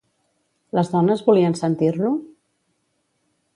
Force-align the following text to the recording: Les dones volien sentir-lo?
Les 0.77 0.89
dones 0.95 1.21
volien 1.27 1.57
sentir-lo? 1.61 2.13